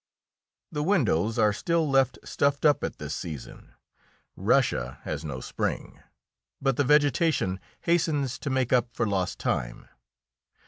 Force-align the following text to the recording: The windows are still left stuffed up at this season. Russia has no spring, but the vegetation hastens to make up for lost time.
The 0.71 0.81
windows 0.81 1.37
are 1.37 1.53
still 1.53 1.87
left 1.87 2.17
stuffed 2.23 2.65
up 2.65 2.83
at 2.83 2.97
this 2.97 3.13
season. 3.15 3.75
Russia 4.35 4.97
has 5.03 5.23
no 5.23 5.41
spring, 5.41 5.99
but 6.59 6.75
the 6.75 6.83
vegetation 6.83 7.59
hastens 7.81 8.39
to 8.39 8.49
make 8.49 8.73
up 8.73 8.87
for 8.95 9.05
lost 9.05 9.37
time. 9.37 9.89